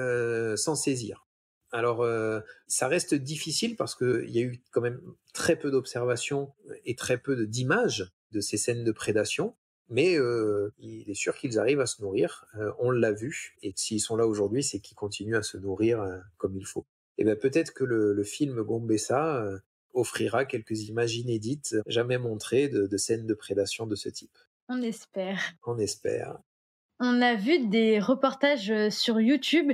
[0.57, 1.25] s'en saisir.
[1.71, 2.05] Alors,
[2.67, 4.99] ça reste difficile parce qu'il y a eu quand même
[5.33, 6.53] très peu d'observations
[6.85, 9.55] et très peu d'images de ces scènes de prédation.
[9.89, 10.17] Mais
[10.78, 12.45] il est sûr qu'ils arrivent à se nourrir.
[12.80, 13.56] on l'a vu.
[13.63, 16.06] Et s'ils sont là aujourd'hui, c'est qu'ils continuent à se nourrir
[16.38, 16.86] comme il faut.
[17.17, 19.49] Et bien peut-être que le, film Gombessa
[19.93, 24.38] offrira quelques images inédites, jamais montrées de scènes de prédation de ce type.
[24.67, 25.54] On espère.
[25.65, 26.39] On espère
[26.99, 29.71] on a vu des reportages euh, sur YouTube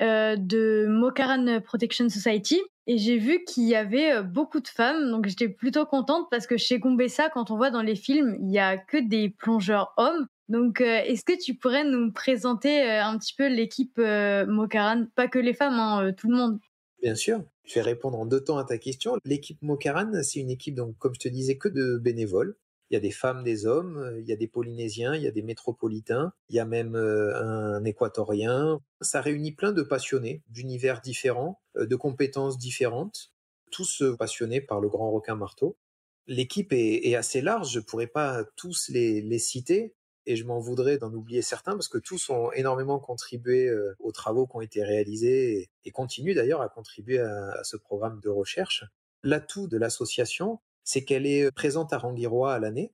[0.00, 5.10] euh, de Mokaran Protection Society et j'ai vu qu'il y avait euh, beaucoup de femmes,
[5.10, 8.50] donc j'étais plutôt contente parce que chez Gombessa, quand on voit dans les films, il
[8.50, 10.26] y a que des plongeurs hommes.
[10.48, 15.06] Donc, est-ce que tu pourrais nous présenter un petit peu l'équipe Mokaran?
[15.14, 16.58] Pas que les femmes, hein, tout le monde.
[17.00, 17.42] Bien sûr.
[17.64, 19.16] Je vais répondre en deux temps à ta question.
[19.24, 22.54] L'équipe Mokaran, c'est une équipe, donc, comme je te disais, que de bénévoles.
[22.92, 25.26] Il y a des femmes, des hommes, euh, il y a des Polynésiens, il y
[25.26, 28.80] a des métropolitains, il y a même euh, un Équatorien.
[29.00, 33.32] Ça réunit plein de passionnés d'univers différents, euh, de compétences différentes,
[33.70, 35.78] tous passionnés par le grand requin marteau.
[36.26, 39.94] L'équipe est, assez large, je ne pourrais pas tous les, citer,
[40.26, 44.46] et je m'en voudrais d'en oublier certains parce que tous ont énormément contribué aux travaux
[44.46, 48.84] qui ont été réalisés et, continuent d'ailleurs à contribuer à, à, ce programme de recherche.
[49.24, 52.92] L'atout de l'association, c'est qu'elle est présente à Rangiroa à l'année.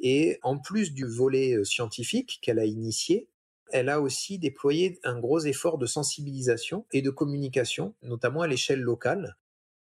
[0.00, 3.28] Et en plus du volet scientifique qu'elle a initié,
[3.70, 8.80] elle a aussi déployé un gros effort de sensibilisation et de communication, notamment à l'échelle
[8.80, 9.36] locale.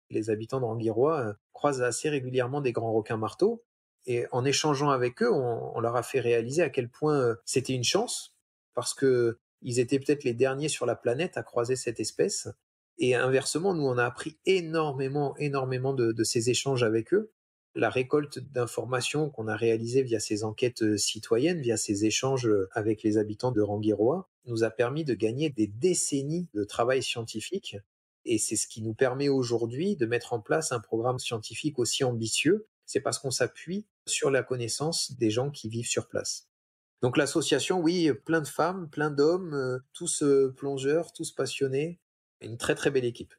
[0.09, 3.63] Les habitants de Rangiroa croisent assez régulièrement des grands requins marteaux.
[4.05, 7.83] Et en échangeant avec eux, on, leur a fait réaliser à quel point c'était une
[7.83, 8.35] chance,
[8.75, 12.47] parce que ils étaient peut-être les derniers sur la planète à croiser cette espèce.
[12.99, 17.31] Et inversement, nous, on a appris énormément, énormément de ces échanges avec eux
[17.75, 22.69] la récolte d'informations qu'on a réalisées via ces enquêtes euh, citoyennes, via ces échanges euh,
[22.71, 27.77] avec les habitants de Rangiroa, nous a permis de gagner des décennies de travail scientifique.
[28.23, 32.03] Et c'est ce qui nous permet aujourd'hui de mettre en place un programme scientifique aussi
[32.03, 32.65] ambitieux.
[32.85, 36.47] C'est parce qu'on s'appuie sur la connaissance des gens qui vivent sur place.
[37.01, 40.23] Donc l'association, oui, plein de femmes, plein d'hommes, euh, tous
[40.55, 41.99] plongeurs, tous passionnés,
[42.39, 43.33] une très très belle équipe.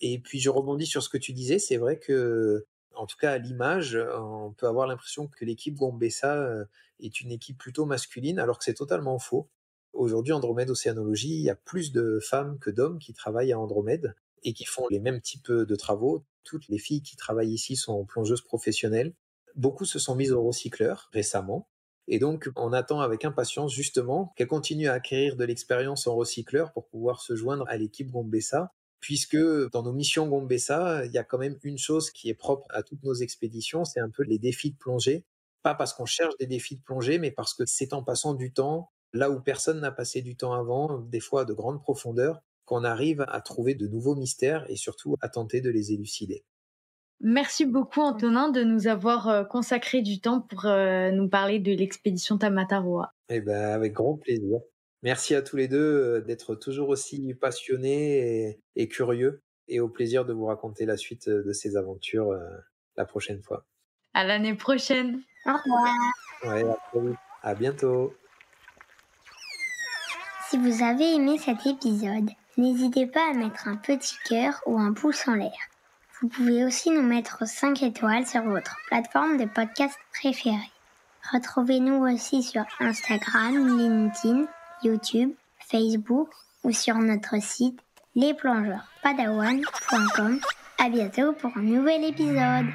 [0.00, 3.32] Et puis je rebondis sur ce que tu disais, c'est vrai que en tout cas
[3.32, 6.66] à l'image, on peut avoir l'impression que l'équipe Gombessa
[7.00, 9.48] est une équipe plutôt masculine, alors que c'est totalement faux.
[9.92, 14.14] Aujourd'hui, Andromède Océanologie, il y a plus de femmes que d'hommes qui travaillent à Andromède
[14.42, 16.24] et qui font les mêmes types de travaux.
[16.42, 19.14] Toutes les filles qui travaillent ici sont plongeuses professionnelles.
[19.54, 21.68] Beaucoup se sont mises au recycleur récemment.
[22.06, 26.72] Et donc, on attend avec impatience justement qu'elles continuent à acquérir de l'expérience en recycleur
[26.72, 29.36] pour pouvoir se joindre à l'équipe Gombessa puisque
[29.70, 32.82] dans nos missions Gombessa, il y a quand même une chose qui est propre à
[32.82, 35.26] toutes nos expéditions, c'est un peu les défis de plongée.
[35.62, 38.54] Pas parce qu'on cherche des défis de plongée, mais parce que c'est en passant du
[38.54, 42.82] temps, là où personne n'a passé du temps avant, des fois de grande profondeur, qu'on
[42.82, 46.42] arrive à trouver de nouveaux mystères et surtout à tenter de les élucider.
[47.20, 51.72] Merci beaucoup Antonin de nous avoir euh, consacré du temps pour euh, nous parler de
[51.72, 53.12] l'expédition Tamataroa.
[53.28, 54.60] Eh ben, avec grand plaisir.
[55.04, 60.24] Merci à tous les deux euh, d'être toujours aussi passionnés et, curieux et au plaisir
[60.24, 62.40] de vous raconter la suite euh, de ces aventures euh,
[62.96, 63.66] la prochaine fois.
[64.14, 65.20] À l'année prochaine.
[65.44, 65.94] Au revoir.
[66.44, 66.64] Ouais,
[67.42, 68.14] à, à bientôt.
[70.48, 74.94] Si vous avez aimé cet épisode, n'hésitez pas à mettre un petit cœur ou un
[74.94, 75.52] pouce en l'air.
[76.18, 80.72] Vous pouvez aussi nous mettre 5 étoiles sur votre plateforme de podcast préférée.
[81.30, 84.46] Retrouvez-nous aussi sur Instagram, LinkedIn
[84.84, 86.28] YouTube, Facebook
[86.62, 87.80] ou sur notre site
[88.14, 90.38] lesplongeurspadawan.com.
[90.78, 92.66] À bientôt pour un nouvel épisode.